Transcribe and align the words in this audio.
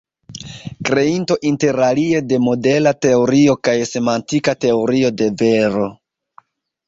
Kreinto 0.87 1.35
interalie 1.49 2.21
de 2.31 2.39
modela 2.45 2.93
teorio 3.07 3.55
kaj 3.69 3.75
semantika 3.89 4.55
teorio 4.65 5.11
de 5.21 5.27
vero. 5.43 5.85